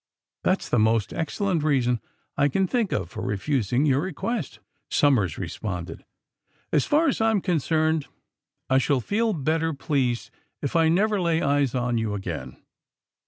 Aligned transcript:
*^ 0.01 0.03
That's 0.43 0.67
the 0.67 0.79
most 0.79 1.13
excellent 1.13 1.61
reason 1.61 2.01
I 2.35 2.47
can 2.47 2.65
think 2.65 2.91
of 2.91 3.11
for 3.11 3.21
refusing 3.21 3.85
your 3.85 4.01
request," 4.01 4.59
Somers 4.89 5.37
re 5.37 5.45
sponded. 5.47 6.05
'*As 6.73 6.87
far 6.87 7.07
as 7.07 7.21
I'm 7.21 7.39
concerned, 7.39 8.07
I 8.67 8.79
shall 8.79 8.99
feel 8.99 9.31
better 9.33 9.75
pleased 9.75 10.31
if 10.59 10.75
I 10.75 10.89
never 10.89 11.21
lay 11.21 11.43
eyes 11.43 11.75
on 11.75 11.99
you 11.99 12.15
again." 12.15 12.57